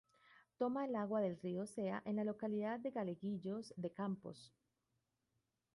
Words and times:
Toma 0.57 0.85
el 0.85 0.95
agua 0.95 1.21
del 1.21 1.37
río 1.37 1.67
Cea 1.67 2.01
en 2.05 2.15
la 2.15 2.23
localidad 2.23 2.79
de 2.79 2.89
Galleguillos 2.89 3.71
de 3.77 3.91
Campos. 3.93 4.51